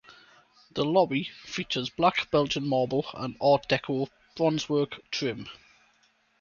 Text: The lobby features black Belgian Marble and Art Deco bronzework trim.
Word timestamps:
The 0.71 0.83
lobby 0.83 1.25
features 1.43 1.91
black 1.91 2.31
Belgian 2.31 2.67
Marble 2.67 3.05
and 3.13 3.37
Art 3.39 3.69
Deco 3.69 4.09
bronzework 4.35 4.99
trim. 5.11 5.47